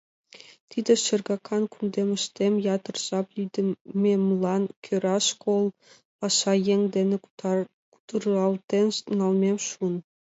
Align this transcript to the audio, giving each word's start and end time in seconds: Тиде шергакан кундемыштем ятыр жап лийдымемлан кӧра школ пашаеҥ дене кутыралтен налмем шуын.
Тиде 0.69 0.93
шергакан 1.03 1.63
кундемыштем 1.73 2.53
ятыр 2.75 2.95
жап 3.05 3.25
лийдымемлан 3.35 4.63
кӧра 4.83 5.17
школ 5.29 5.63
пашаеҥ 6.17 6.81
дене 6.95 7.15
кутыралтен 7.23 8.87
налмем 9.17 9.57
шуын. 9.67 9.95